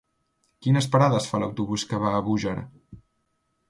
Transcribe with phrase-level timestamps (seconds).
[0.67, 2.59] Quines parades fa l'autobús que va a Búger?